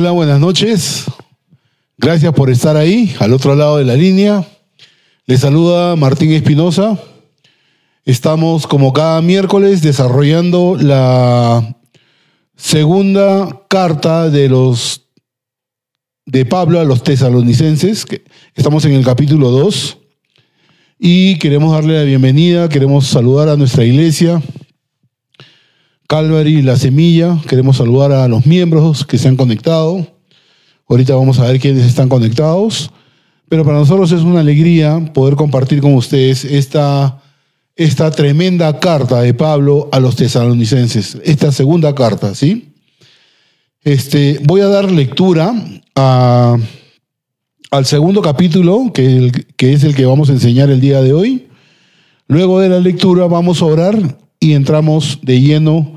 [0.00, 1.04] Hola, buenas noches.
[1.98, 4.48] Gracias por estar ahí, al otro lado de la línea.
[5.26, 6.98] Les saluda Martín Espinosa.
[8.06, 11.76] Estamos como cada miércoles desarrollando la
[12.56, 15.02] segunda carta de los
[16.24, 18.06] de Pablo a los tesalonicenses.
[18.54, 19.98] Estamos en el capítulo 2
[20.98, 24.40] y queremos darle la bienvenida, queremos saludar a nuestra iglesia,
[26.10, 30.04] Calvary La Semilla, queremos saludar a los miembros que se han conectado.
[30.88, 32.90] Ahorita vamos a ver quiénes están conectados,
[33.48, 37.22] pero para nosotros es una alegría poder compartir con ustedes esta,
[37.76, 42.74] esta tremenda carta de Pablo a los tesalonicenses, esta segunda carta, ¿sí?
[43.82, 45.54] Este, voy a dar lectura
[45.94, 46.56] a
[47.70, 51.46] al segundo capítulo, que, que es el que vamos a enseñar el día de hoy.
[52.26, 55.96] Luego de la lectura vamos a orar y entramos de lleno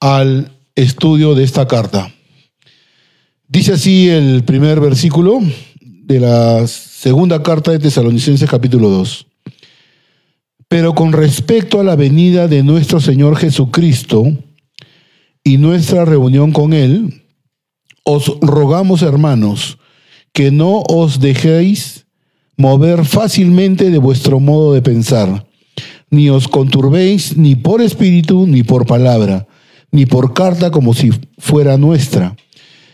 [0.00, 2.12] al estudio de esta carta.
[3.46, 5.40] Dice así el primer versículo
[5.80, 9.26] de la segunda carta de Tesalonicenses capítulo 2.
[10.66, 14.24] Pero con respecto a la venida de nuestro Señor Jesucristo
[15.44, 17.22] y nuestra reunión con Él,
[18.02, 19.78] os rogamos, hermanos,
[20.32, 22.06] que no os dejéis
[22.56, 25.46] mover fácilmente de vuestro modo de pensar,
[26.14, 29.46] ni os conturbéis ni por espíritu ni por palabra,
[29.90, 32.36] ni por carta como si fuera nuestra,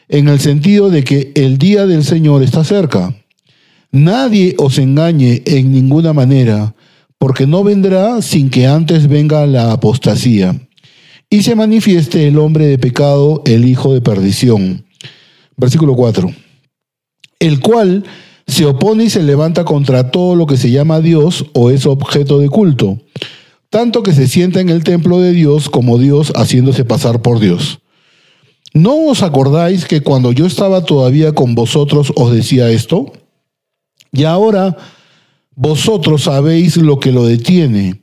[0.09, 3.15] en el sentido de que el día del Señor está cerca.
[3.93, 6.75] Nadie os engañe en ninguna manera,
[7.19, 10.59] porque no vendrá sin que antes venga la apostasía,
[11.29, 14.85] y se manifieste el hombre de pecado, el hijo de perdición.
[15.57, 16.31] Versículo 4
[17.41, 18.05] el cual
[18.51, 22.39] se opone y se levanta contra todo lo que se llama Dios o es objeto
[22.39, 22.99] de culto,
[23.71, 27.81] tanto que se sienta en el templo de Dios como Dios haciéndose pasar por Dios.
[28.73, 33.13] ¿No os acordáis que cuando yo estaba todavía con vosotros os decía esto?
[34.13, 34.77] Y ahora
[35.55, 38.03] vosotros sabéis lo que lo detiene,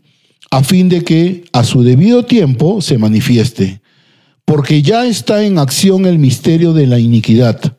[0.52, 3.81] a fin de que a su debido tiempo se manifieste,
[4.45, 7.77] porque ya está en acción el misterio de la iniquidad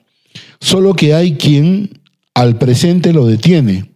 [0.61, 1.98] solo que hay quien
[2.39, 3.91] al presente lo detiene,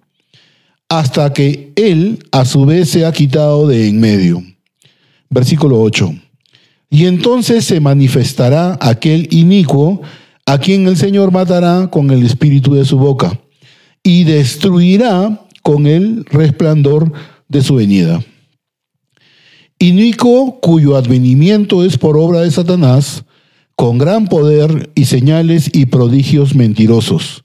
[0.89, 4.43] hasta que él a su vez se ha quitado de en medio.
[5.31, 6.13] Versículo 8.
[6.91, 10.03] Y entonces se manifestará aquel inicuo
[10.45, 13.41] a quien el Señor matará con el espíritu de su boca
[14.03, 17.13] y destruirá con el resplandor
[17.47, 18.25] de su venida.
[19.79, 23.23] Inicuo cuyo advenimiento es por obra de Satanás,
[23.77, 27.42] con gran poder y señales y prodigios mentirosos,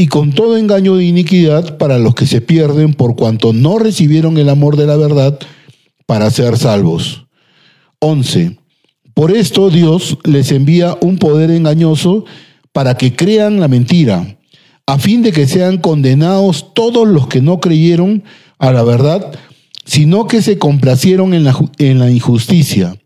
[0.00, 4.38] y con todo engaño de iniquidad para los que se pierden por cuanto no recibieron
[4.38, 5.38] el amor de la verdad
[6.06, 7.26] para ser salvos.
[7.98, 8.56] 11.
[9.12, 12.24] Por esto Dios les envía un poder engañoso
[12.72, 14.38] para que crean la mentira,
[14.86, 18.24] a fin de que sean condenados todos los que no creyeron
[18.58, 19.38] a la verdad,
[19.84, 22.96] sino que se complacieron en la, en la injusticia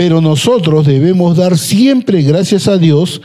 [0.00, 3.20] pero nosotros debemos dar siempre gracias a Dios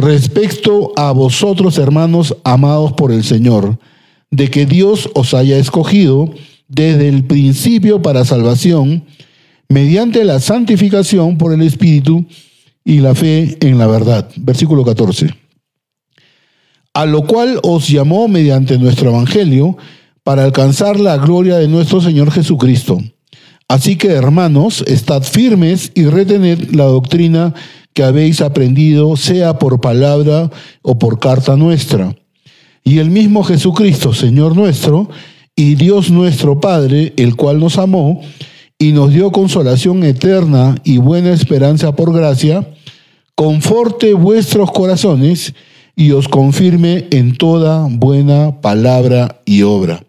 [0.00, 3.78] respecto a vosotros, hermanos amados por el Señor,
[4.30, 6.30] de que Dios os haya escogido
[6.68, 9.04] desde el principio para salvación,
[9.68, 12.26] mediante la santificación por el Espíritu
[12.84, 14.30] y la fe en la verdad.
[14.36, 15.34] Versículo 14.
[16.94, 19.76] A lo cual os llamó mediante nuestro Evangelio
[20.22, 22.98] para alcanzar la gloria de nuestro Señor Jesucristo
[23.70, 27.52] Así que, hermanos, estad firmes y retened la doctrina
[27.98, 32.14] que habéis aprendido, sea por palabra o por carta nuestra.
[32.84, 35.10] Y el mismo Jesucristo, Señor nuestro,
[35.56, 38.20] y Dios nuestro Padre, el cual nos amó
[38.78, 42.68] y nos dio consolación eterna y buena esperanza por gracia,
[43.34, 45.54] conforte vuestros corazones
[45.96, 50.04] y os confirme en toda buena palabra y obra.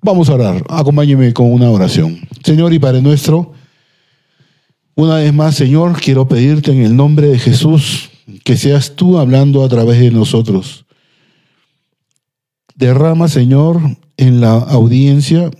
[0.00, 0.62] Vamos a orar.
[0.68, 2.20] Acompáñeme con una oración.
[2.44, 3.50] Señor y Padre nuestro,
[4.96, 8.10] una vez más, Señor, quiero pedirte en el nombre de Jesús
[8.44, 10.86] que seas tú hablando a través de nosotros.
[12.74, 13.80] Derrama, Señor,
[14.16, 15.50] en la audiencia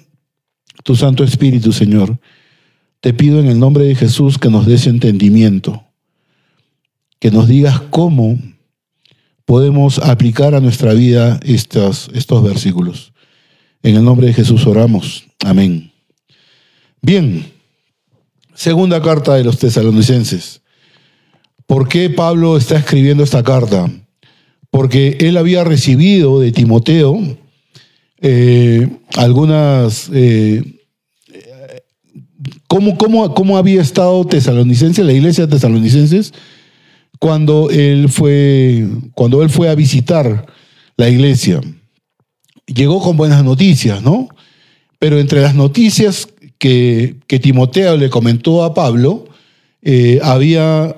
[0.82, 2.18] tu Santo Espíritu, Señor.
[3.00, 5.84] Te pido en el nombre de Jesús que nos des entendimiento,
[7.18, 8.38] que nos digas cómo
[9.44, 13.12] podemos aplicar a nuestra vida estos, estos versículos.
[13.82, 15.26] En el nombre de Jesús oramos.
[15.44, 15.92] Amén.
[17.02, 17.52] Bien,
[18.56, 20.62] segunda carta de los tesalonicenses.
[21.66, 23.88] ¿Por qué Pablo está escribiendo esta carta?
[24.70, 27.20] Porque él había recibido de Timoteo
[28.20, 30.10] eh, algunas...
[30.12, 30.64] Eh,
[32.66, 36.32] ¿cómo, cómo, había estado tesalonicense, la iglesia de tesalonicenses?
[37.18, 40.46] cuando él fue, cuando él fue a visitar
[40.96, 41.60] la iglesia.
[42.66, 44.28] Llegó con buenas noticias, ¿no?
[44.98, 49.26] Pero entre las noticias que, que Timoteo le comentó a Pablo,
[49.82, 50.96] eh, había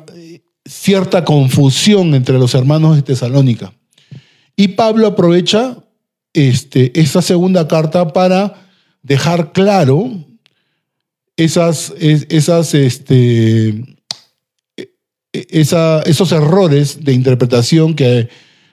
[0.64, 3.72] cierta confusión entre los hermanos de Tesalónica.
[4.56, 5.78] Y Pablo aprovecha
[6.32, 8.69] este, esta segunda carta para
[9.02, 10.25] dejar claro
[11.37, 13.69] esas, esas, este,
[14.76, 14.87] e,
[15.50, 18.28] esos errores de interpretación que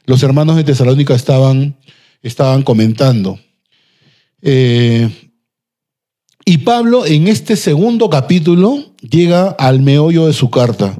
[0.05, 1.77] los hermanos de Tesalónica estaban,
[2.21, 3.39] estaban comentando.
[4.41, 5.09] Eh,
[6.45, 10.95] y Pablo en este segundo capítulo llega al meollo de su carta,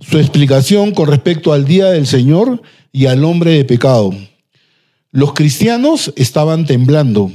[0.00, 4.14] su explicación con respecto al día del Señor y al hombre de pecado.
[5.12, 7.30] Los cristianos estaban temblando.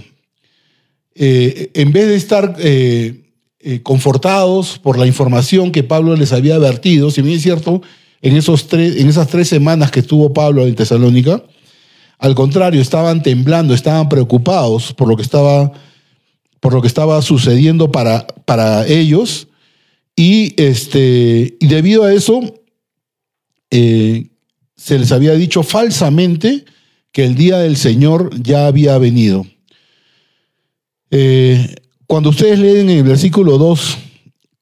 [1.14, 3.26] Eh, en vez de estar eh,
[3.60, 7.82] eh, confortados por la información que Pablo les había advertido, si bien es cierto,
[8.22, 11.44] en, esos tres, en esas tres semanas que estuvo Pablo en Tesalónica,
[12.18, 15.74] al contrario, estaban temblando, estaban preocupados por lo que estaba,
[16.66, 19.50] por lo que estaba sucediendo para, para ellos.
[20.16, 22.42] Y, este, debido a eso,
[23.70, 24.30] eh,
[24.76, 26.66] se les había dicho falsamente
[27.12, 29.46] que el día del Señor ya había venido.
[31.12, 31.76] Eh,
[32.08, 33.98] cuando ustedes leen en el versículo 2,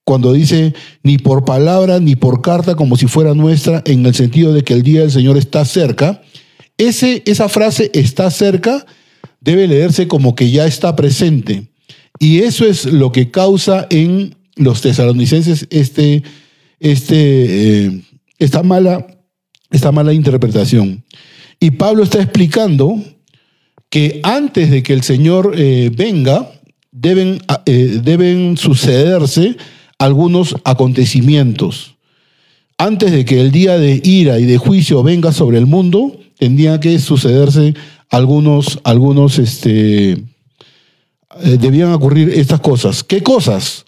[0.04, 0.74] cuando dice
[1.04, 4.74] ni por palabra ni por carta como si fuera nuestra, en el sentido de que
[4.74, 6.22] el día del Señor está cerca,
[6.78, 8.86] ese, esa frase está cerca
[9.40, 11.70] debe leerse como que ya está presente.
[12.20, 16.24] Y eso es lo que causa en los tesalonicenses este,
[16.80, 18.02] este, eh,
[18.40, 19.08] esta, mala,
[19.72, 21.04] esta mala interpretación.
[21.60, 23.02] Y Pablo está explicando
[23.90, 26.52] que antes de que el Señor eh, venga,
[26.92, 29.56] deben, eh, deben sucederse
[29.98, 31.96] algunos acontecimientos.
[32.78, 36.80] Antes de que el día de ira y de juicio venga sobre el mundo, tendrían
[36.80, 37.76] que sucederse
[38.10, 40.24] algunos, algunos, este,
[41.42, 43.04] eh, debían ocurrir estas cosas.
[43.04, 43.86] ¿Qué cosas?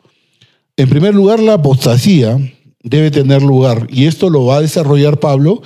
[0.77, 2.37] En primer lugar, la apostasía
[2.83, 5.61] debe tener lugar, y esto lo va a desarrollar Pablo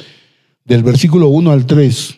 [0.65, 2.15] del versículo 1 al 3.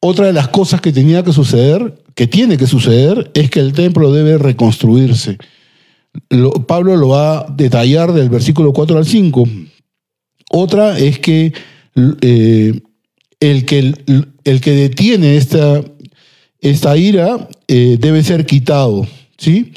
[0.00, 3.74] Otra de las cosas que tenía que suceder que tiene que suceder es que el
[3.74, 5.36] templo debe reconstruirse.
[6.66, 9.46] Pablo lo va a detallar del versículo 4 al 5.
[10.50, 11.52] Otra es que
[12.22, 12.80] eh,
[13.38, 13.92] el, que
[14.44, 15.84] el, que detiene esta,
[16.70, 19.06] esta ira eh, debe ser quitado.
[19.38, 19.72] ¿sí?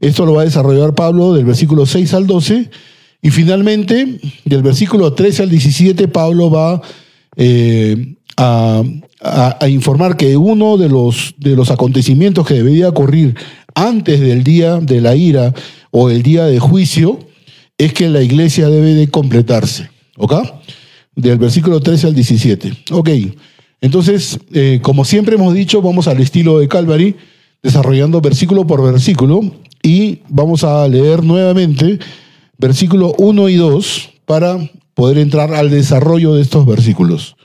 [0.00, 2.70] Esto lo va a desarrollar Pablo del versículo 6 al 12.
[3.22, 6.82] Y finalmente, del versículo 13 al 17, Pablo va
[7.36, 8.82] eh, a,
[9.68, 13.34] informar que uno de los, de los acontecimientos que debería ocurrir
[13.74, 15.54] antes del día de la ira
[15.90, 17.18] o el día de juicio
[17.78, 19.88] es que la iglesia debe de completarse.
[20.18, 20.34] ¿Ok?
[21.16, 22.72] Del versículo 13 al 17.
[22.90, 23.08] Ok.
[23.84, 27.16] Entonces, eh, como siempre hemos dicho, vamos al estilo de Calvary,
[27.62, 29.42] desarrollando versículo por versículo,
[29.82, 31.98] y vamos a leer nuevamente
[32.56, 34.56] versículo 1 y 2 para
[34.94, 37.36] poder entrar al desarrollo de estos versículos.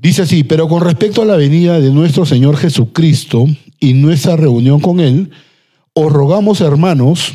[0.00, 3.46] Dice así, pero con respecto a la venida de nuestro Señor Jesucristo
[3.78, 5.30] y nuestra reunión con Él,
[5.92, 7.34] os rogamos, hermanos,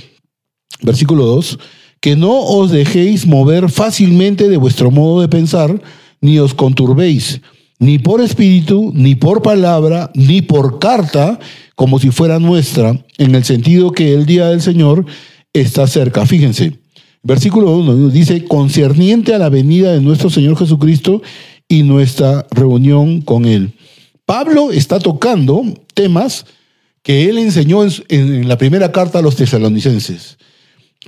[0.81, 1.58] versículo 2,
[2.02, 5.81] que no os dejéis mover fácilmente de vuestro modo de pensar,
[6.20, 7.40] ni os conturbéis,
[7.80, 11.40] ni por espíritu, ni por palabra, ni por carta,
[11.76, 15.06] como si fuera nuestra, en el sentido que el día del Señor
[15.54, 16.26] está cerca.
[16.26, 16.78] Fíjense,
[17.24, 21.21] versículo 1 dice, concerniente a la venida de nuestro Señor Jesucristo
[21.69, 23.74] y nuestra reunión con Él.
[24.26, 26.45] Pablo está tocando temas
[27.02, 30.38] que él enseñó en, la primera carta a los tesalonicenses.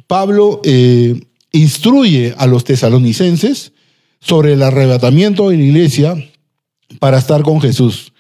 [0.07, 1.19] Pablo eh,
[1.51, 3.73] instruye a los tesalonicenses
[4.19, 6.30] sobre el arrebatamiento de la iglesia
[7.01, 8.13] para estar con Jesús.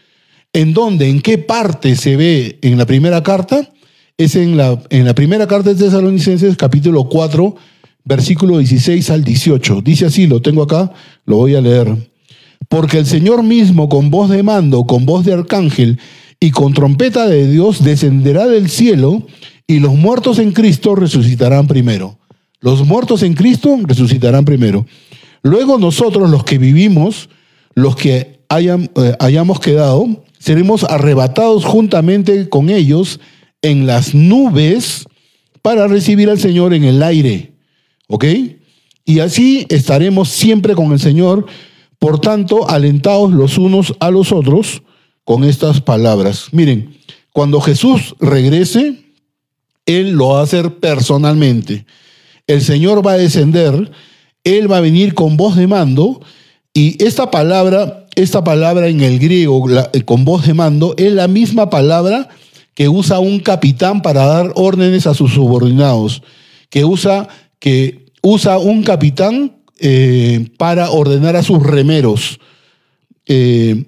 [0.53, 1.07] ¿En dónde?
[1.07, 3.71] ¿En qué parte se ve en la primera carta?
[4.17, 7.55] Es en la, en la primera carta de Tesalonicenses, capítulo 4,
[8.03, 9.83] versículo 16 al 18.
[9.83, 10.91] Dice así, lo tengo acá,
[11.25, 11.95] lo voy a leer.
[12.69, 15.99] Porque el Señor mismo, con voz de mando, con voz de arcángel
[16.39, 19.27] y con trompeta de Dios, descenderá del cielo
[19.67, 22.17] y los muertos en Cristo resucitarán primero.
[22.61, 24.87] Los muertos en Cristo resucitarán primero.
[25.43, 27.29] Luego nosotros, los que vivimos,
[27.75, 33.19] los que eh, hayamos quedado, seremos arrebatados juntamente con ellos
[33.61, 35.05] en las nubes
[35.61, 37.53] para recibir al Señor en el aire.
[38.07, 38.25] ¿Ok?
[39.05, 41.45] Y así estaremos siempre con el Señor.
[41.99, 44.81] Por tanto, alentados los unos a los otros
[45.23, 46.47] con estas palabras.
[46.51, 46.97] Miren,
[47.31, 48.95] cuando Jesús regrese,
[49.85, 51.85] Él lo va a hacer personalmente.
[52.47, 53.91] El Señor va a descender
[54.43, 56.19] Él va a venir con voz de mando
[56.73, 61.27] y esta palabra, esta palabra en el griego, eh, con voz de mando, es la
[61.27, 62.29] misma palabra
[62.73, 66.23] que usa un capitán para dar órdenes a sus subordinados,
[66.69, 67.27] que usa,
[67.59, 72.39] que usa un capitán eh, para ordenar a sus remeros,
[73.25, 73.85] eh,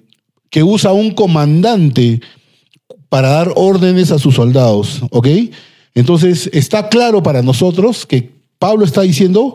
[0.50, 2.20] que usa un comandante
[3.08, 5.28] para dar órdenes a sus soldados, ¿ok?
[5.94, 9.54] Entonces está claro para nosotros que Pablo está diciendo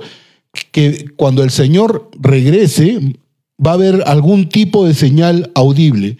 [0.71, 2.99] que cuando el Señor regrese
[3.65, 6.17] va a haber algún tipo de señal audible,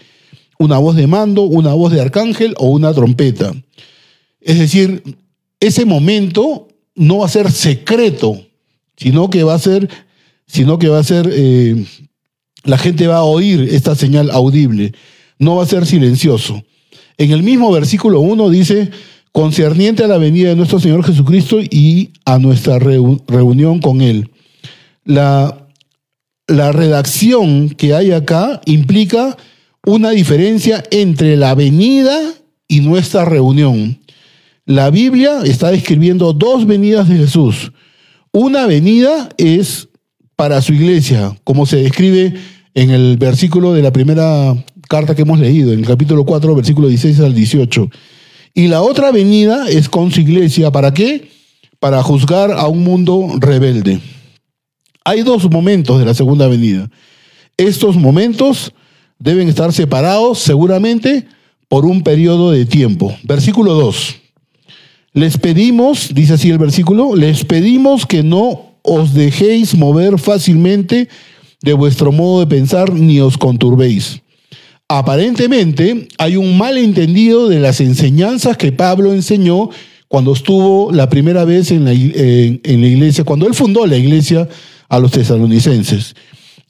[0.57, 3.53] una voz de mando, una voz de arcángel o una trompeta.
[4.41, 5.03] Es decir,
[5.59, 8.39] ese momento no va a ser secreto,
[8.97, 9.89] sino que va a ser,
[10.45, 11.85] sino que va a ser, eh,
[12.63, 14.93] la gente va a oír esta señal audible,
[15.37, 16.61] no va a ser silencioso.
[17.17, 18.91] En el mismo versículo 1 dice,
[19.31, 24.29] concerniente a la venida de nuestro Señor Jesucristo y a nuestra reunión con Él.
[25.05, 25.68] La,
[26.49, 29.37] la redacción que hay acá implica
[29.85, 32.19] una diferencia entre la venida
[32.67, 33.99] y nuestra reunión.
[34.65, 37.71] La Biblia está describiendo dos venidas de Jesús.
[38.31, 39.87] Una venida es
[40.35, 42.33] para su iglesia, como se describe
[42.73, 44.55] en el versículo de la primera
[44.87, 47.89] carta que hemos leído, en el capítulo 4, versículo 16 al 18.
[48.53, 50.71] Y la otra venida es con su iglesia.
[50.71, 51.29] ¿Para qué?
[51.79, 53.99] Para juzgar a un mundo rebelde.
[55.09, 56.87] Hay dos momentos de la segunda venida.
[57.57, 58.71] Estos momentos
[59.17, 61.25] deben estar separados seguramente
[61.67, 63.17] por un periodo de tiempo.
[63.23, 64.15] Versículo 2.
[65.13, 71.09] Les pedimos, dice así el versículo, les pedimos que no os dejéis mover fácilmente
[71.63, 74.21] de vuestro modo de pensar ni os conturbéis
[74.87, 79.71] Aparentemente hay un malentendido de las enseñanzas que Pablo enseñó
[80.07, 84.47] cuando estuvo la primera vez en la, iglesia, cuando él fundó la iglesia
[84.89, 86.15] a los tesalonicenses.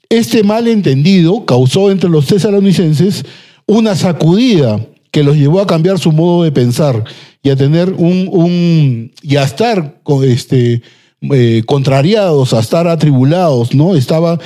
[0.08, 3.24] Este malentendido causó entre los tesalonicenses
[3.66, 7.04] una sacudida que los llevó a cambiar su modo de pensar
[7.42, 10.82] y a tener un, un y a estar este,
[11.22, 13.96] eh, contrariados, a estar atribulados, ¿no?
[13.96, 14.38] Estaba,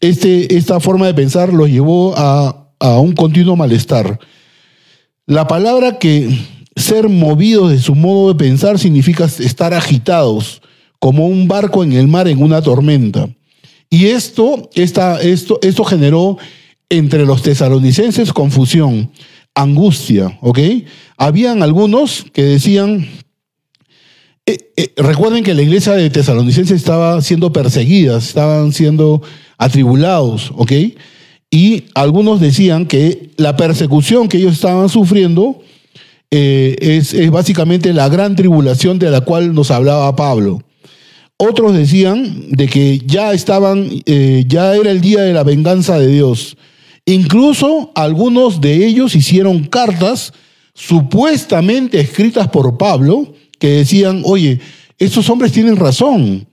[0.00, 4.18] este, esta forma de pensar los llevó a, a un continuo malestar.
[5.26, 6.36] La palabra que
[6.76, 10.62] ser movidos de su modo de pensar significa estar agitados,
[11.00, 13.28] como un barco en el mar en una tormenta.
[13.88, 16.38] Y esto, esto, esto generó
[16.88, 19.10] entre los tesalonicenses confusión,
[19.54, 20.60] angustia, ¿ok?
[21.16, 23.08] Habían algunos que decían,
[24.46, 29.22] eh, eh, recuerden que la iglesia de tesalonicenses estaba siendo perseguida, estaban siendo
[29.58, 30.72] atribulados, ¿ok?
[31.50, 35.60] Y algunos decían que la persecución que ellos estaban sufriendo
[36.30, 40.62] eh, es, básicamente la gran tribulación de la cual nos hablaba Pablo.
[41.42, 46.08] Otros decían de que ya estaban, eh, ya era el día de la venganza de
[46.08, 46.58] Dios.
[47.06, 50.34] Incluso algunos de ellos hicieron cartas
[50.74, 54.60] supuestamente escritas por Pablo que decían, oye,
[54.98, 56.46] estos hombres tienen razón.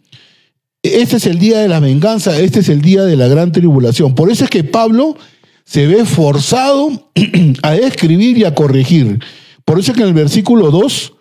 [0.82, 4.15] Este es el día de la venganza, este es el día de la gran tribulación.
[4.15, 5.17] Por eso es que Pablo
[5.65, 7.12] se ve forzado
[7.62, 9.20] a escribir y a corregir.
[9.65, 11.13] Por eso es que en el versículo 2,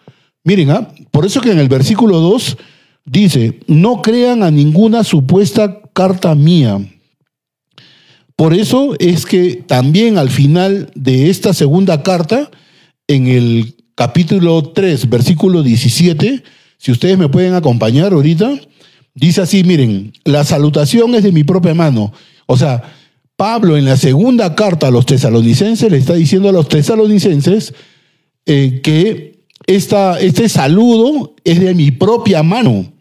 [0.45, 0.89] miren, ¿ah?
[1.11, 2.57] por eso es que en el versículo 2
[3.07, 6.79] dice, no crean a ninguna supuesta carta mía.
[8.37, 12.51] Por eso es que también al final de esta segunda carta,
[13.09, 16.43] en el capítulo 3, versículo 17,
[16.77, 18.61] si ustedes me pueden acompañar ahorita,
[19.17, 22.13] Dice así, miren, la salutación es de mi propia mano.
[22.45, 22.83] O sea,
[23.35, 27.73] Pablo en la segunda carta a los tesalonicenses le está diciendo a los tesalonicenses
[28.45, 32.93] eh, que esta, este saludo es de mi propia mano,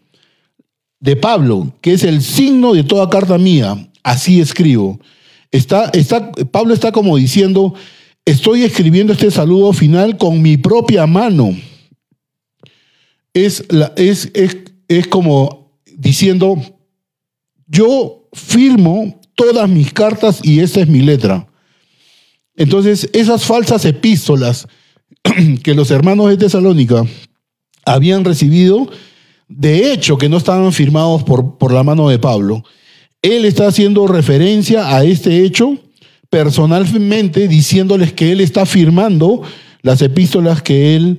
[1.00, 3.90] de Pablo, que es el signo de toda carta mía.
[4.02, 5.00] Así escribo.
[5.50, 7.74] Está, está, Pablo está como diciendo,
[8.24, 11.56] estoy escribiendo este saludo final con mi propia mano.
[13.32, 14.56] Es, la, es, es,
[14.88, 16.56] es como diciendo,
[17.66, 21.46] yo firmo todas mis cartas y esta es mi letra.
[22.56, 24.66] Entonces, esas falsas epístolas
[25.62, 27.04] que los hermanos de Tesalónica
[27.84, 28.90] habían recibido,
[29.48, 32.64] de hecho que no estaban firmados por, por la mano de Pablo,
[33.22, 35.78] él está haciendo referencia a este hecho
[36.30, 39.42] personalmente, diciéndoles que él está firmando
[39.82, 41.18] las epístolas que él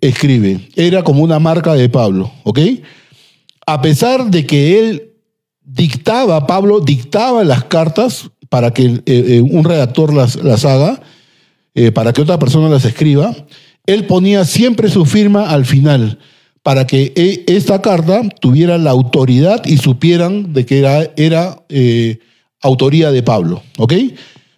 [0.00, 0.68] escribe.
[0.74, 2.60] Era como una marca de Pablo, ¿ok?
[3.66, 5.12] a pesar de que él
[5.64, 11.02] dictaba, Pablo dictaba las cartas para que eh, eh, un redactor las, las haga,
[11.74, 13.34] eh, para que otra persona las escriba,
[13.84, 16.20] él ponía siempre su firma al final,
[16.66, 22.18] para que e- esta carta tuviera la autoridad y supieran de que era, eh,
[22.60, 23.62] autoría de Pablo.
[23.78, 23.92] ¿Ok?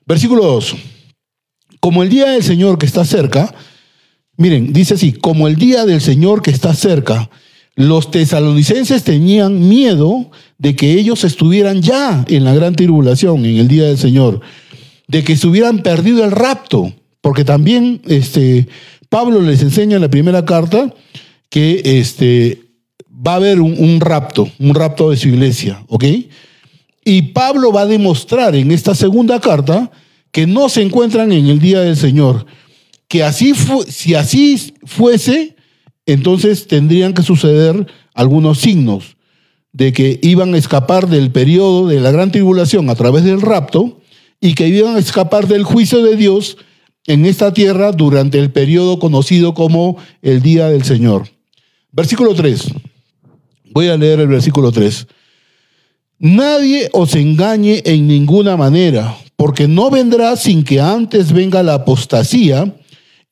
[0.07, 0.75] Versículo 2.
[1.81, 3.55] Como el día del Señor que está cerca,
[4.39, 7.29] miren, dice así, como el día del Señor que está cerca,
[7.75, 13.69] los tesalonicenses tenían miedo de que ellos estuvieran ya en la gran tribulación, en el
[13.69, 14.41] día del Señor,
[15.09, 18.67] de que se hubieran perdido el rapto, porque también este,
[19.11, 20.95] Pablo les enseña en la primera carta
[21.51, 22.69] que este,
[23.09, 26.05] va a haber un, rapto, un rapto de su iglesia, ¿ok?
[27.05, 29.91] Y Pablo va a demostrar en esta segunda carta
[30.31, 32.47] que no se encuentran en el día del Señor,
[33.09, 33.55] que así
[33.89, 35.57] si así fuese,
[36.07, 39.17] entonces tendrían que suceder algunos signos
[39.73, 44.01] de que iban a escapar del periodo de la gran tribulación a través del rapto
[44.41, 46.57] y que iban a escapar del juicio de Dios
[47.07, 51.29] en esta tierra durante el periodo conocido como el día del Señor.
[51.99, 52.69] Versículo 3.
[53.73, 55.09] Voy a leer el versículo 3.
[56.21, 62.73] Nadie os engañe en ninguna manera, porque no vendrá sin que antes venga la apostasía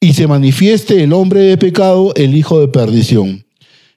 [0.00, 3.46] y se manifieste el hombre de pecado, el hijo de perdición.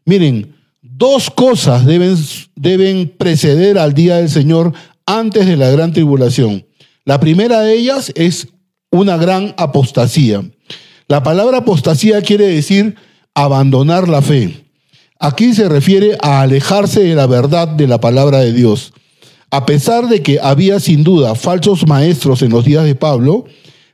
[0.06, 2.16] Miren, dos cosas deben,
[2.56, 4.74] deben preceder al día del Señor
[5.08, 6.64] antes de la gran tribulación.
[7.06, 8.50] La primera de ellas es
[8.92, 10.48] una gran apostasía.
[11.08, 13.09] La palabra apostasía quiere decir
[13.44, 14.66] abandonar la fe.
[15.20, 18.94] Aquí se refiere a alejarse de la verdad de la palabra de Dios.
[19.52, 23.46] A pesar de que había sin duda falsos maestros en los días de Pablo,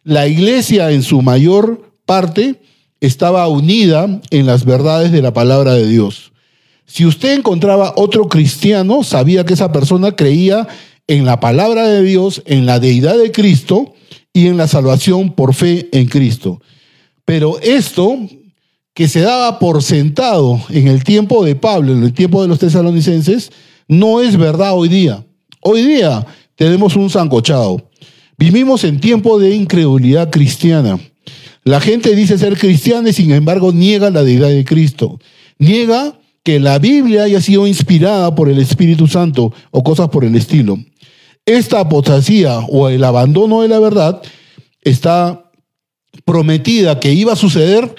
[0.03, 2.61] la iglesia en su mayor parte
[3.01, 6.31] estaba unida en las verdades de la palabra de Dios.
[6.85, 10.67] Si usted encontraba otro cristiano, sabía que esa persona creía
[11.07, 13.93] en la palabra de Dios, en la deidad de Cristo
[14.33, 16.61] y en la salvación por fe en Cristo.
[17.25, 18.19] Pero esto
[18.95, 22.59] que se daba por sentado en el tiempo de Pablo, en el tiempo de los
[22.59, 23.51] tesalonicenses,
[23.89, 25.23] no es verdad hoy día.
[25.59, 26.25] Hoy día
[26.55, 27.89] tenemos un zancochado.
[28.37, 30.97] Vivimos en tiempo de incredulidad cristiana.
[31.65, 35.19] La gente dice ser cristiana y sin embargo niega la deidad de Cristo.
[35.59, 40.35] Niega que la Biblia haya sido inspirada por el Espíritu Santo o cosas por el
[40.35, 40.77] estilo.
[41.45, 44.21] Esta apostasía o el abandono de la verdad
[44.81, 45.51] está
[46.23, 47.93] prometida que iba a suceder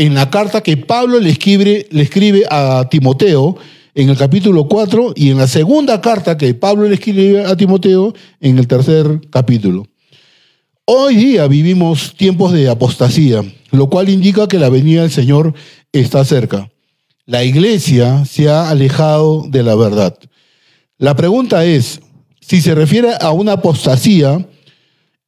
[0.00, 3.58] en la carta que Pablo le escribe, le escribe a Timoteo
[3.94, 8.14] en el capítulo 4 y en la segunda carta que Pablo le escribe a Timoteo
[8.40, 9.86] en el tercer capítulo.
[10.86, 15.52] Hoy día vivimos tiempos de apostasía, lo cual indica que la venida del Señor
[15.92, 16.70] está cerca.
[17.26, 20.16] La iglesia se ha alejado de la verdad.
[20.96, 22.00] La pregunta es,
[22.40, 24.48] si se refiere a una apostasía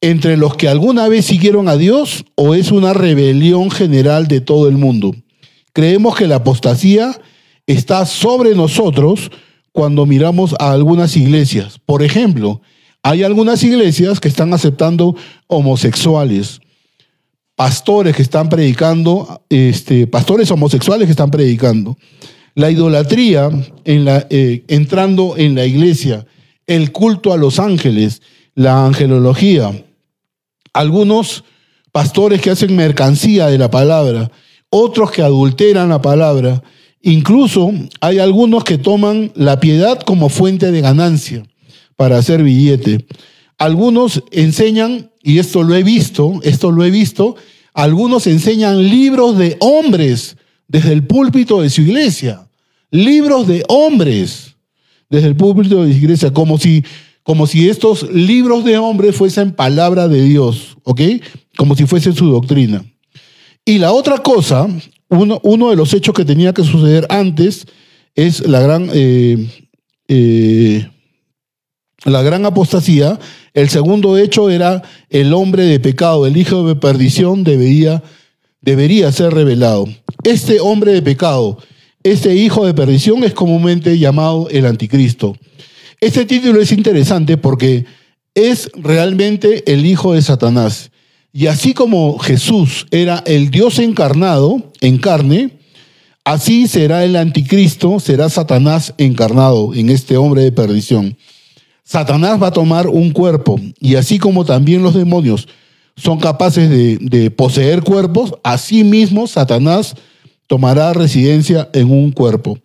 [0.03, 4.67] entre los que alguna vez siguieron a Dios o es una rebelión general de todo
[4.67, 5.15] el mundo.
[5.71, 7.17] Creemos que la apostasía
[7.67, 9.31] está sobre nosotros
[9.71, 11.79] cuando miramos a algunas iglesias.
[11.85, 12.61] Por ejemplo,
[13.01, 15.15] hay algunas iglesias que están aceptando
[15.47, 16.59] homosexuales,
[17.55, 21.97] pastores que están predicando, este, pastores homosexuales que están predicando.
[22.55, 23.49] La idolatría
[23.85, 26.25] en la, eh, entrando en la iglesia,
[26.67, 28.21] el culto a los ángeles,
[28.53, 29.71] la angelología,
[30.73, 31.43] algunos
[31.91, 34.31] pastores que hacen mercancía de la palabra,
[34.69, 36.63] otros que adulteran la palabra,
[37.01, 41.43] incluso hay algunos que toman la piedad como fuente de ganancia
[41.95, 43.05] para hacer billete.
[43.59, 47.35] Algunos enseñan, y esto lo he visto, esto lo he visto,
[47.73, 52.47] algunos enseñan libros de hombres desde el púlpito de su iglesia,
[52.89, 54.55] libros de hombres
[55.09, 56.83] desde el púlpito de su iglesia, como si
[57.23, 61.01] como si estos libros de hombres fuesen palabra de Dios, ¿ok?
[61.57, 62.83] Como si fuese su doctrina.
[63.65, 64.67] Y la otra cosa,
[65.07, 67.65] uno, de los hechos que tenía que suceder antes
[68.13, 69.47] es la gran, eh,
[70.09, 70.85] eh,
[72.03, 73.17] la gran apostasía.
[73.53, 78.03] El segundo hecho era el hombre de pecado, el hijo de perdición debería,
[78.59, 79.87] debería ser revelado.
[80.23, 81.59] Este hombre de pecado,
[82.03, 85.37] este hijo de perdición es comúnmente llamado el anticristo.
[86.03, 87.85] Este título es interesante porque
[88.35, 90.91] es realmente el hijo de Satanás.
[91.31, 95.51] Y así como Jesús era el Dios encarnado en carne,
[96.25, 101.17] así será el anticristo, será Satanás encarnado en este hombre de perdición.
[101.85, 105.47] Satanás va a tomar un cuerpo y así como también los demonios
[105.95, 109.95] son capaces de, poseer cuerpos, así mismo Satanás
[110.47, 112.59] tomará residencia en un cuerpo.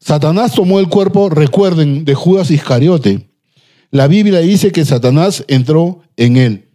[0.00, 3.28] Satanás tomó el cuerpo, recuerden, de Judas Iscariote.
[3.90, 6.68] La Biblia dice que Satanás entró en él.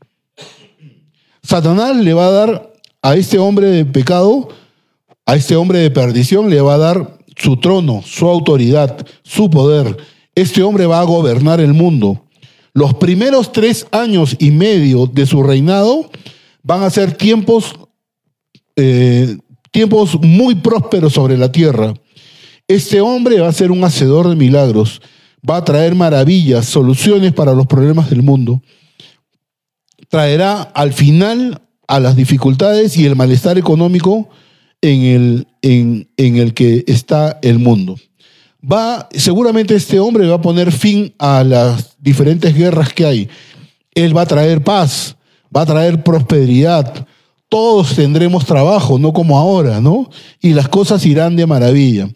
[1.41, 4.49] Satanás le va a dar a este hombre de pecado,
[5.25, 9.97] a este hombre de perdición, le va a dar su trono, su autoridad, su poder.
[10.35, 12.25] Este hombre va a gobernar el mundo.
[12.73, 16.09] Los primeros tres años y medio de su reinado
[16.63, 17.75] van a ser tiempos,
[18.75, 19.37] eh,
[19.71, 21.93] tiempos muy prósperos sobre la tierra.
[22.67, 25.01] Este hombre va a ser un hacedor de milagros,
[25.47, 28.61] va a traer maravillas, soluciones para los problemas del mundo.
[30.09, 34.29] Traerá al final a las dificultades y el malestar económico
[34.81, 37.97] en el, en, el que está el mundo.
[38.63, 43.29] Va, seguramente este hombre va a poner fin a las diferentes guerras que hay.
[43.93, 45.17] Él va a traer paz,
[45.55, 47.05] va a traer prosperidad.
[47.49, 50.09] Todos tendremos trabajo, no como ahora, ¿no?
[50.41, 52.09] Y las cosas irán de maravilla.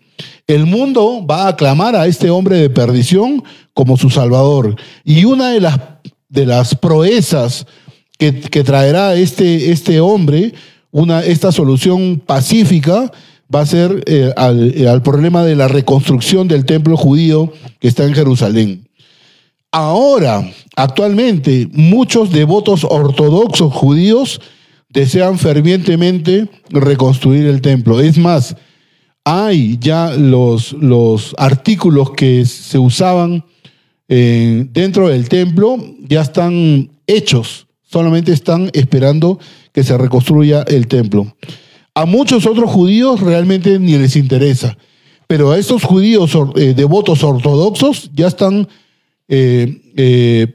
[0.47, 4.75] El mundo va a aclamar a este hombre de perdición como su salvador.
[5.03, 5.79] Y una de las,
[6.29, 7.65] de las proezas
[8.17, 10.53] que, traerá este, este hombre,
[10.91, 13.11] una, esta solución pacífica,
[13.53, 17.87] va a ser eh, al, eh, al problema de la reconstrucción del templo judío que
[17.87, 18.87] está en Jerusalén.
[19.71, 24.41] Ahora, actualmente, muchos devotos ortodoxos judíos
[24.89, 27.99] desean fervientemente reconstruir el templo.
[27.99, 28.55] Es más,
[29.29, 33.43] hay ya los, los artículos que se usaban
[34.07, 39.37] eh, dentro del templo, ya están hechos, solamente están esperando
[39.73, 41.35] que se reconstruya el templo.
[41.93, 44.77] A muchos otros judíos realmente ni les interesa,
[45.27, 48.69] pero a estos judíos eh, devotos ortodoxos ya están
[49.27, 50.47] eh,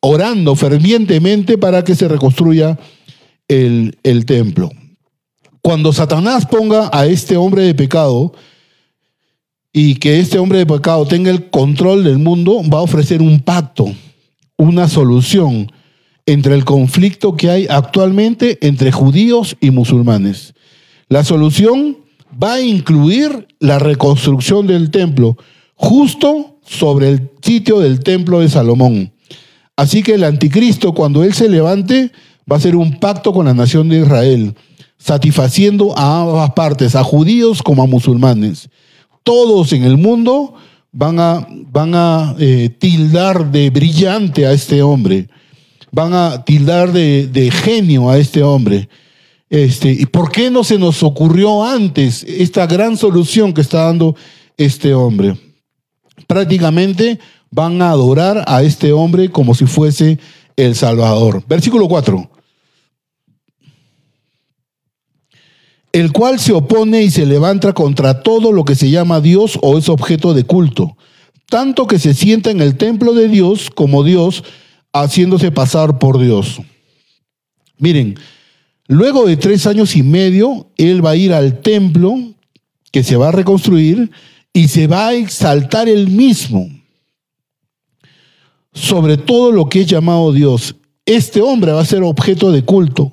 [0.00, 2.78] orando fervientemente para que se reconstruya
[3.48, 4.70] el, el templo
[5.62, 8.32] cuando Satanás ponga a este hombre de pecado
[9.72, 13.40] y que este hombre de pecado tenga el control del mundo, va a ofrecer un
[13.40, 13.92] pacto,
[14.56, 15.70] una solución
[16.26, 20.54] entre el conflicto que hay actualmente entre judíos y musulmanes.
[21.08, 21.98] La solución
[22.42, 25.36] va a incluir la reconstrucción del templo
[25.74, 29.12] justo sobre el sitio del templo de Salomón.
[29.76, 32.12] Así que el anticristo, cuando él se levante,
[32.50, 34.54] va a hacer un pacto con la nación de Israel
[35.00, 38.68] satisfaciendo a ambas partes, a judíos como a musulmanes.
[39.24, 40.54] Todos en el mundo
[40.92, 45.28] van a, van a eh, tildar de brillante a este hombre,
[45.90, 48.88] van a tildar de, genio a este hombre.
[49.48, 54.14] Este, ¿Y por qué no se nos ocurrió antes esta gran solución que está dando
[54.56, 55.36] este hombre?
[56.26, 57.18] Prácticamente
[57.50, 60.20] van a adorar a este hombre como si fuese
[60.56, 61.42] el Salvador.
[61.48, 62.30] Versículo 4.
[65.92, 69.78] El cual se opone y se levanta contra todo lo que se llama Dios o
[69.78, 70.96] es objeto de culto,
[71.48, 74.44] tanto que se sienta en el templo de Dios como Dios,
[74.92, 76.60] haciéndose pasar por Dios.
[77.78, 78.18] Miren,
[78.86, 82.16] luego de tres años y medio, él va a ir al templo
[82.92, 84.10] que se va a reconstruir
[84.52, 86.68] y se va a exaltar él mismo
[88.72, 90.76] sobre todo lo que es llamado Dios.
[91.04, 93.12] Este hombre va a ser objeto de culto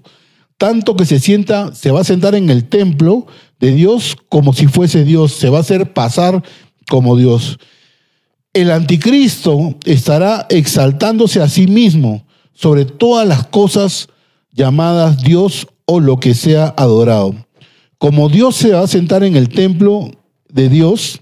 [0.57, 3.27] tanto que se sienta, se va a sentar en el templo
[3.59, 6.43] de Dios como si fuese Dios, se va a hacer pasar
[6.89, 7.59] como Dios.
[8.53, 14.09] El anticristo estará exaltándose a sí mismo sobre todas las cosas
[14.51, 17.35] llamadas Dios o lo que sea adorado.
[17.99, 20.11] Como Dios se va a sentar en el templo
[20.49, 21.21] de Dios,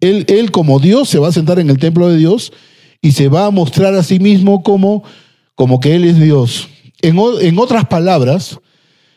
[0.00, 2.52] él, él como Dios se va a sentar en el templo de Dios
[3.02, 5.02] y se va a mostrar a sí mismo como,
[5.54, 6.68] como que Él es Dios.
[7.02, 8.58] En, en otras palabras,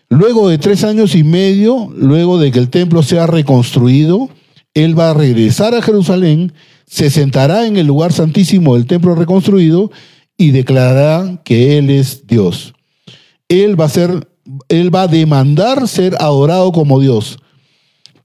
[0.10, 4.30] Luego de tres años y medio, luego de que el templo sea reconstruido,
[4.74, 6.54] él va a regresar a Jerusalén,
[6.86, 9.92] se sentará en el lugar santísimo del templo reconstruido
[10.38, 12.74] y declarará que él es Dios.
[13.50, 14.28] Él va a ser,
[14.70, 17.38] él va a demandar ser adorado como Dios.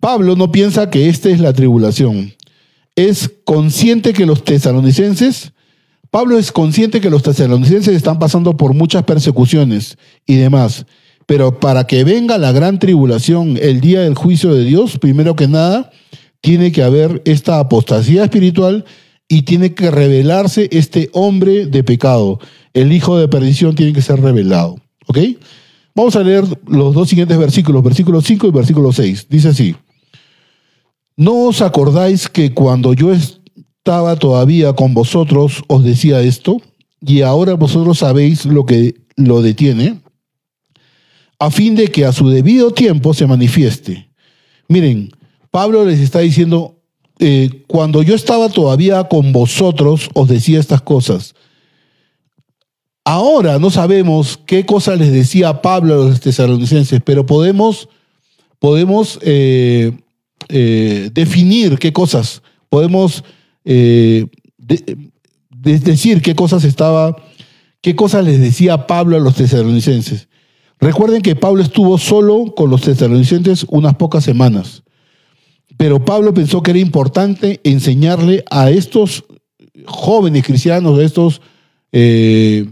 [0.00, 2.34] Pablo no piensa que esta es la tribulación.
[2.94, 5.52] Es consciente que los tesalonicenses,
[6.10, 10.86] Pablo es consciente que los tesalonicenses están pasando por muchas persecuciones y demás.
[11.28, 15.46] Pero para que venga la gran tribulación, el día del juicio de Dios, primero que
[15.46, 15.90] nada,
[16.40, 18.86] tiene que haber esta apostasía espiritual
[19.28, 22.40] y tiene que revelarse este hombre de pecado.
[22.72, 24.76] El hijo de perdición tiene que ser revelado.
[25.06, 25.18] ¿Ok?
[25.94, 29.26] Vamos a leer los dos siguientes versículos, versículo 5 y versículo 6.
[29.28, 29.76] Dice así.
[31.14, 36.56] ¿No os acordáis que cuando yo estaba todavía con vosotros os decía esto?
[37.02, 40.00] Y ahora vosotros sabéis lo que lo detiene
[41.38, 44.08] a fin de que a su debido tiempo se manifieste.
[44.68, 45.10] Miren,
[45.50, 46.76] Pablo les está diciendo,
[47.18, 51.34] eh, cuando yo estaba todavía con vosotros, os decía estas cosas.
[53.04, 57.88] Ahora no sabemos qué cosas les decía Pablo a los tesalonicenses, pero podemos,
[58.58, 59.92] podemos eh,
[60.48, 63.24] eh, definir qué cosas, podemos
[63.64, 64.30] decir
[66.22, 67.16] qué cosas estaba,
[67.80, 70.27] qué cosas les decía Pablo a los tesalonicenses.
[70.80, 74.82] Recuerden que Pablo estuvo solo con los tesalonicenses unas pocas semanas,
[75.76, 79.24] pero Pablo pensó que era importante enseñarle a estos
[79.86, 81.40] jóvenes cristianos, a estos
[81.92, 82.66] eh,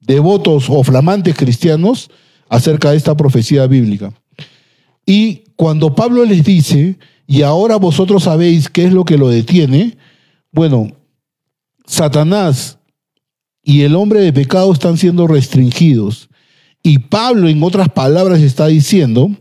[0.00, 2.10] devotos o flamantes cristianos,
[2.48, 4.12] acerca de esta profecía bíblica.
[5.04, 9.96] Y cuando Pablo les dice, y ahora vosotros sabéis qué es lo que lo detiene,
[10.52, 10.92] bueno,
[11.86, 12.78] Satanás
[13.62, 16.28] y el hombre de pecado están siendo restringidos.
[16.86, 19.32] Y Pablo, en otras palabras, está diciendo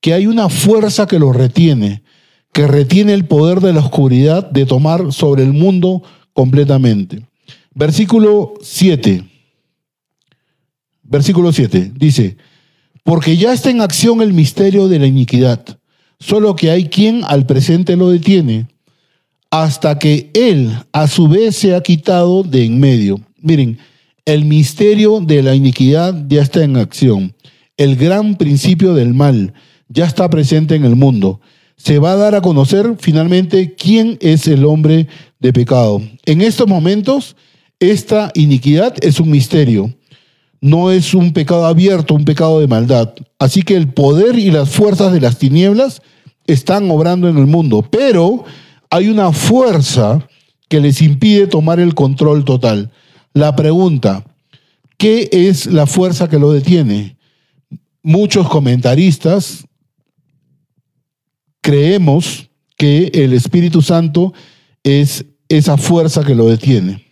[0.00, 2.04] que hay una fuerza que lo retiene,
[2.52, 7.26] que retiene el poder de la oscuridad de tomar sobre el mundo completamente.
[7.74, 9.24] Versículo 7.
[11.02, 12.36] Versículo 7 dice,
[13.02, 15.64] porque ya está en acción el misterio de la iniquidad,
[16.20, 18.68] solo que hay quien al presente lo detiene,
[19.50, 23.20] hasta que él a su vez se ha quitado de en medio.
[23.40, 23.80] Miren,
[24.24, 27.34] el misterio de la iniquidad ya está en acción.
[27.76, 29.54] El gran principio del mal
[29.88, 31.40] ya está presente en el mundo.
[31.76, 35.08] Se va a dar a conocer finalmente quién es el hombre
[35.40, 36.00] de pecado.
[36.24, 37.36] En estos momentos,
[37.80, 39.92] esta iniquidad es un misterio
[40.64, 43.12] no es un pecado abierto, un pecado de maldad.
[43.38, 46.00] Así que el poder y las fuerzas de las tinieblas
[46.46, 48.46] están obrando en el mundo, pero
[48.88, 50.26] hay una fuerza
[50.70, 52.90] que les impide tomar el control total.
[53.34, 54.24] La pregunta,
[54.96, 57.16] ¿qué es la fuerza que lo detiene?
[58.02, 59.66] Muchos comentaristas
[61.60, 64.32] creemos que el Espíritu Santo
[64.84, 67.04] es esa fuerza que lo detiene.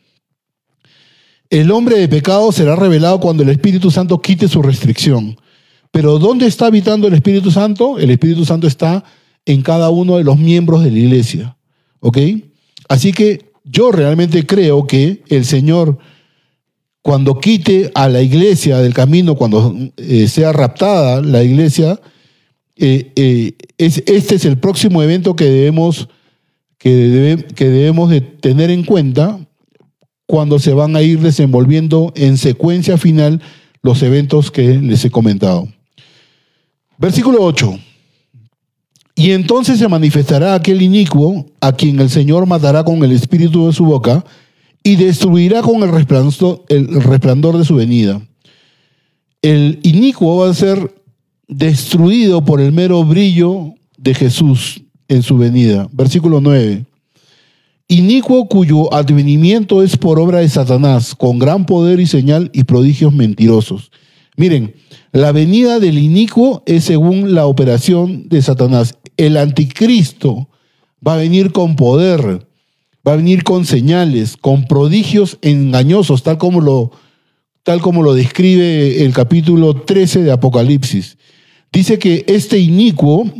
[1.50, 5.36] El hombre de pecado será revelado cuando el Espíritu Santo quite su restricción.
[5.90, 7.98] Pero ¿dónde está habitando el Espíritu Santo?
[7.98, 9.04] El Espíritu Santo está
[9.44, 11.56] en cada uno de los miembros de la iglesia.
[12.00, 12.18] ¿Ok?
[12.88, 15.98] Así que yo realmente creo que el Señor,
[17.02, 22.00] cuando quite a la iglesia del camino, cuando eh, sea raptada la iglesia,
[22.76, 26.08] eh, eh, este es el próximo evento que debemos,
[26.78, 29.38] que, debemos de tener en cuenta
[30.26, 33.42] cuando se van a ir desenvolviendo en secuencia final
[33.82, 35.68] los eventos que les he comentado.
[36.98, 37.78] Versículo 8.
[39.16, 43.72] Y entonces se manifestará aquel inicuo a quien el Señor matará con el espíritu de
[43.72, 44.24] su boca
[44.82, 48.20] y destruirá con el resplandor, el resplandor de su venida.
[49.40, 50.94] El inicuo va a ser
[51.48, 55.88] destruido por el mero brillo de Jesús en su venida.
[55.92, 56.86] Versículo 9
[57.92, 63.12] inicuo cuyo advenimiento es por obra de Satanás, con gran poder y señal y prodigios
[63.12, 63.90] mentirosos.
[64.36, 64.74] Miren,
[65.12, 68.98] la venida del inicuo es según la operación de Satanás.
[69.18, 70.48] El anticristo
[71.06, 72.46] va a venir con poder,
[73.06, 76.92] va a venir con señales, con prodigios engañosos, tal como lo,
[77.62, 81.16] tal como lo describe el capítulo 13 de Apocalipsis.
[81.72, 83.30] Dice que este inicuo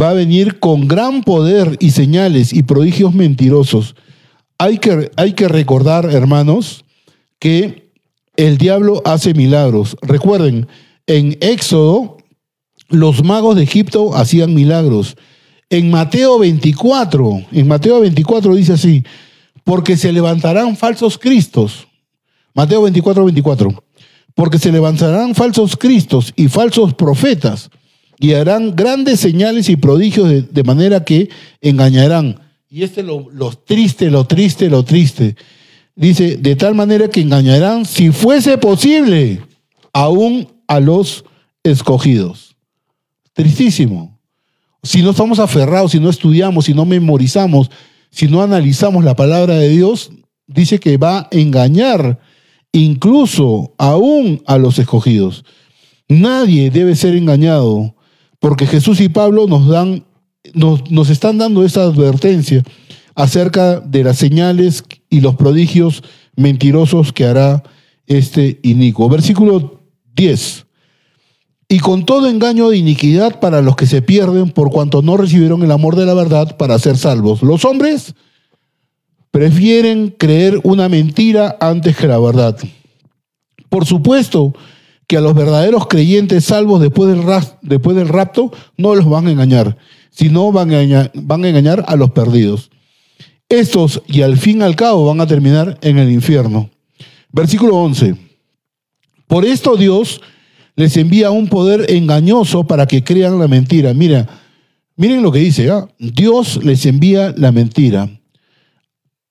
[0.00, 3.94] va a venir con gran poder y señales y prodigios mentirosos.
[4.58, 6.84] Hay que, hay que recordar, hermanos,
[7.38, 7.90] que
[8.36, 9.96] el diablo hace milagros.
[10.02, 10.66] Recuerden,
[11.06, 12.16] en Éxodo,
[12.88, 15.16] los magos de Egipto hacían milagros.
[15.74, 19.02] En Mateo 24, en Mateo 24 dice así,
[19.64, 21.88] porque se levantarán falsos cristos.
[22.54, 23.84] Mateo 24, 24.
[24.36, 27.70] Porque se levantarán falsos cristos y falsos profetas
[28.20, 31.28] y harán grandes señales y prodigios de, manera que
[31.60, 32.38] engañarán.
[32.70, 35.34] Y este es lo, lo triste, lo triste, lo triste.
[35.96, 39.42] Dice, de tal manera que engañarán, si fuese posible,
[39.92, 41.24] aún a los
[41.64, 42.54] escogidos.
[43.32, 44.13] Tristísimo.
[44.84, 47.70] Si no estamos aferrados, si no estudiamos, si no memorizamos,
[48.10, 50.12] si no analizamos la palabra de Dios,
[50.46, 52.20] dice que va a engañar
[52.70, 55.44] incluso aún a los escogidos.
[56.08, 57.96] Nadie debe ser engañado
[58.40, 60.04] porque Jesús y Pablo nos dan,
[60.52, 62.62] nos, están dando esa advertencia
[63.14, 66.02] acerca de las señales y los prodigios
[66.36, 67.62] mentirosos que hará
[68.06, 69.08] este inicuo.
[69.08, 69.80] Versículo
[70.14, 70.63] 10.
[71.74, 75.60] Y con todo engaño de iniquidad para los que se pierden por cuanto no recibieron
[75.64, 77.42] el amor de la verdad para ser salvos.
[77.42, 78.14] Los hombres
[79.32, 82.56] prefieren creer una mentira antes que la verdad.
[83.68, 84.54] Por supuesto,
[85.08, 87.24] que a los verdaderos creyentes salvos después del,
[87.62, 89.76] después del rapto no los van a engañar,
[90.10, 92.70] sino van a van a engañar a los perdidos.
[93.48, 96.70] Estos, y al fin y al cabo, van a terminar en el infierno.
[97.32, 98.14] Versículo 11.
[99.26, 100.20] Por esto Dios
[100.76, 103.94] les envía un poder engañoso para que crean la mentira.
[103.94, 104.28] Mira,
[104.96, 105.88] Miren lo que dice, ¿ah?
[105.98, 108.08] Dios les envía la mentira.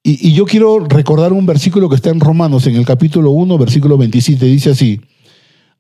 [0.04, 3.58] Y, y, yo quiero recordar un versículo que está en Romanos, en el capítulo 1,
[3.58, 5.00] versículo 27, dice así,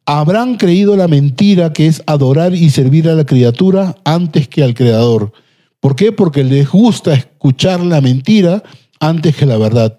[0.05, 4.73] habrán creído la mentira que es adorar y servir a la criatura antes que al
[4.73, 5.33] Creador.
[5.81, 6.13] ¿Por qué?
[6.13, 8.63] Porque les gusta escuchar la mentira
[9.01, 9.97] antes que la verdad.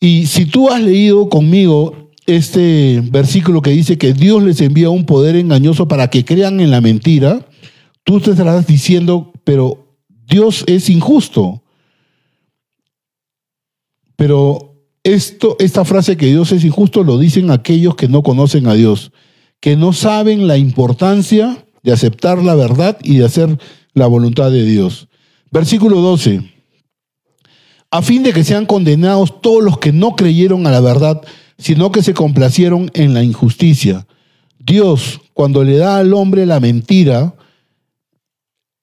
[0.00, 5.04] Y si tú has leído conmigo este versículo que dice que Dios les envía un
[5.04, 7.46] poder engañoso para que crean en la mentira,
[8.02, 11.62] tú te estarás diciendo, pero Dios es injusto.
[14.16, 18.74] Pero esto, esta frase que Dios es injusto lo dicen aquellos que no conocen a
[18.74, 19.12] Dios,
[19.60, 23.58] que no saben la importancia de aceptar la verdad y de hacer
[23.92, 25.08] la voluntad de Dios.
[25.50, 26.42] Versículo 12.
[27.90, 31.22] A fin de que sean condenados todos los que no creyeron a la verdad,
[31.58, 34.06] sino que se complacieron en la injusticia.
[34.58, 37.34] Dios, cuando le da al hombre la mentira,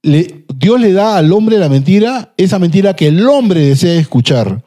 [0.03, 4.63] Dios le da al hombre la mentira, esa mentira que el hombre desea escuchar.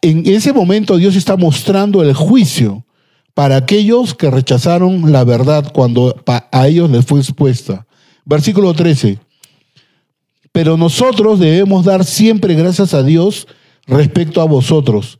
[0.00, 2.84] En ese momento Dios está mostrando el juicio
[3.34, 7.86] para aquellos que rechazaron la verdad cuando a ellos les fue expuesta.
[8.24, 9.18] Versículo 13.
[10.52, 13.48] Pero nosotros debemos dar siempre gracias a Dios
[13.86, 15.18] respecto a vosotros,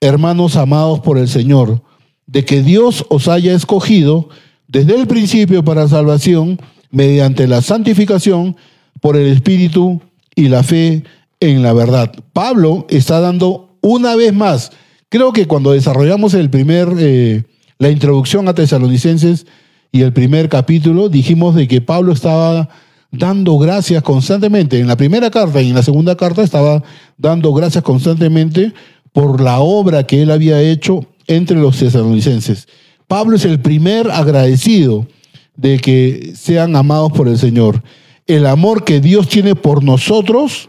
[0.00, 1.82] hermanos amados por el Señor,
[2.26, 4.28] de que Dios os haya escogido
[4.66, 8.56] desde el principio para salvación mediante la santificación
[9.00, 10.00] por el Espíritu
[10.34, 11.04] y la fe
[11.40, 12.12] en la verdad.
[12.32, 14.72] Pablo está dando una vez más,
[15.08, 17.44] creo que cuando desarrollamos el primer, eh,
[17.78, 19.46] la introducción a tesalonicenses
[19.90, 22.68] y el primer capítulo, dijimos de que Pablo estaba
[23.10, 24.78] dando gracias constantemente.
[24.78, 26.82] En la primera carta y en la segunda carta estaba
[27.16, 28.74] dando gracias constantemente
[29.18, 32.68] por la obra que él había hecho entre los tesalonicenses.
[33.08, 35.08] Pablo es el primer agradecido
[35.56, 37.82] de que sean amados por el Señor.
[38.28, 40.68] El amor que Dios tiene por nosotros,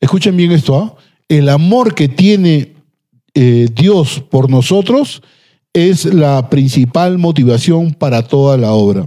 [0.00, 0.96] escuchen bien esto, ¿ah?
[1.28, 2.74] el amor que tiene
[3.32, 5.22] eh, Dios por nosotros
[5.72, 9.06] es la principal motivación para toda la obra.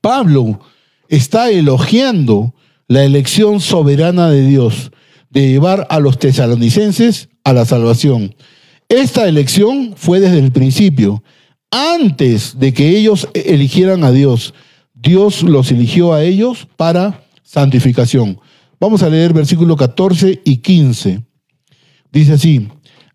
[0.00, 0.60] Pablo
[1.08, 2.54] está elogiando
[2.86, 4.92] la elección soberana de Dios
[5.30, 8.34] de llevar a los tesalonicenses a la salvación.
[8.88, 11.22] Esta elección fue desde el principio
[11.70, 14.54] antes de que ellos eligieran a Dios,
[14.94, 18.40] Dios los eligió a ellos para santificación.
[18.80, 21.22] Vamos a leer versículos 14 y 15.
[22.10, 22.68] Dice así,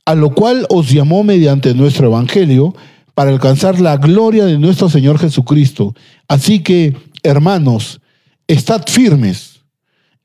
[0.06, 2.76] a lo cual os llamó mediante nuestro evangelio
[3.15, 5.95] para alcanzar la gloria de nuestro Señor Jesucristo.
[6.28, 8.02] Así que, hermanos,
[8.47, 9.53] estad firmes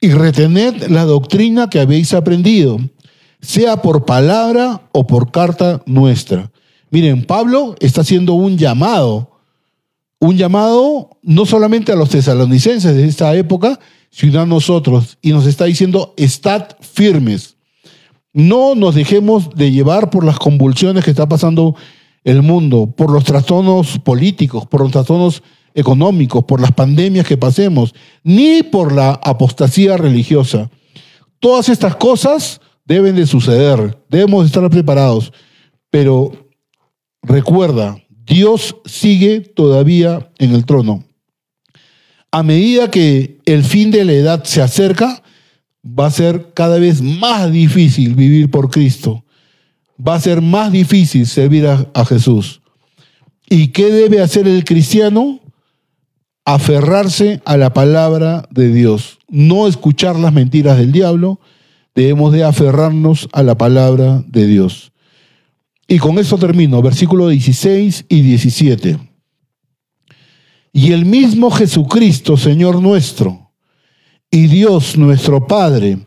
[0.01, 2.79] y retened la doctrina que habéis aprendido,
[3.41, 6.51] sea por palabra o por carta nuestra
[6.91, 9.31] Miren, Pablo está haciendo un llamado,
[10.21, 13.79] un llamado no solamente a los tesalonicenses de esta época,
[14.11, 17.57] sino a nosotros, y nos está diciendo, estad firmes.
[18.33, 21.77] No nos dejemos de llevar por las convulsiones que está pasando
[22.25, 25.43] el mundo, por los trastornos políticos, por los trastornos
[25.79, 30.71] económicos, por las pandemias que pasemos, ni por la apostasía religiosa.
[31.41, 35.33] Todas estas cosas deben de suceder, debemos estar preparados,
[35.91, 36.49] pero
[37.23, 41.05] Recuerda, Dios sigue todavía en el trono.
[42.31, 45.23] A medida que el fin de la edad se acerca,
[45.85, 49.25] va a ser cada vez más difícil vivir por Cristo.
[50.01, 52.61] Va a ser más difícil servir a, Jesús.
[53.49, 55.41] ¿Y qué debe hacer el cristiano?
[56.51, 59.19] Aferrarse a la palabra de Dios.
[59.29, 61.41] No escuchar las mentiras del diablo.
[61.95, 64.93] Debemos de aferrarnos a la palabra de Dios.
[65.87, 68.99] Y con eso termino, versículo 16 y 17.
[70.73, 73.53] Y el mismo Jesucristo, Señor nuestro,
[74.31, 75.99] y Dios nuestro Padre,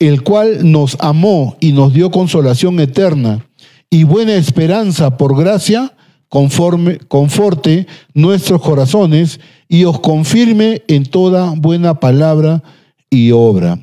[0.00, 3.46] el cual nos amó y nos dio consolación eterna
[3.88, 5.95] y buena esperanza por gracia,
[6.28, 12.62] conforme, conforte nuestros corazones y os confirme en toda buena palabra
[13.10, 13.78] y obra.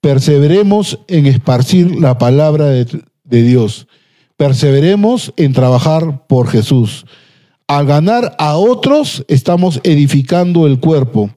[0.00, 2.86] Perseveremos en esparcir la palabra de,
[3.24, 3.86] de Dios
[4.40, 7.04] Perseveremos en trabajar por Jesús.
[7.66, 11.28] Al ganar a otros, estamos edificando el cuerpo.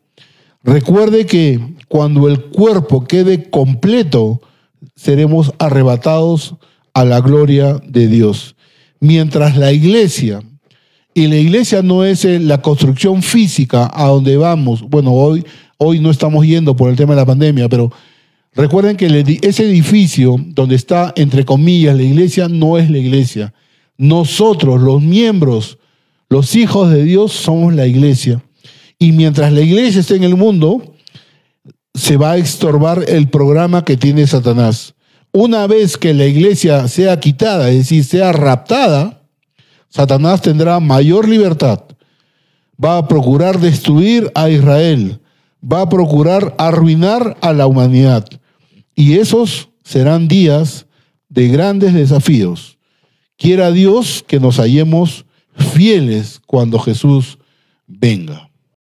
[0.64, 1.60] Recuerde que
[1.90, 4.40] cuando el cuerpo quede completo,
[4.96, 6.56] seremos arrebatados
[6.94, 8.53] a la gloria de Dios.
[9.04, 10.42] Mientras la iglesia,
[11.14, 15.46] y la iglesia no es la construcción física a donde vamos, bueno, hoy,
[15.78, 17.92] hoy no estamos yendo por el tema de la pandemia, pero
[18.56, 23.54] Recuerden que ese edificio donde está, entre comillas, la iglesia, no es la iglesia.
[23.98, 25.80] Nosotros, los miembros,
[26.30, 28.44] los hijos de Dios, somos la iglesia.
[29.00, 30.94] Y mientras la iglesia esté en el mundo,
[31.96, 34.94] se va a estorbar el programa que tiene Satanás.
[35.36, 39.24] Una vez que la iglesia sea quitada, es decir, sea raptada,
[39.90, 41.82] Satanás tendrá mayor libertad.
[42.84, 45.20] Va a procurar destruir a Israel.
[45.64, 48.28] Va a procurar arruinar a la humanidad.
[48.94, 50.86] Y esos serán días
[51.30, 52.78] de grandes desafíos.
[53.36, 55.26] Quiera Dios que nos hallemos
[55.56, 57.40] fieles cuando Jesús
[57.88, 58.52] venga.